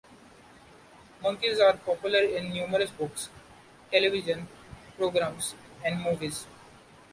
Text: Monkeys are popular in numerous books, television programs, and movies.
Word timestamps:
Monkeys 1.21 1.59
are 1.59 1.77
popular 1.77 2.21
in 2.23 2.51
numerous 2.51 2.89
books, 2.89 3.29
television 3.91 4.47
programs, 4.97 5.53
and 5.85 6.01
movies. 6.01 6.47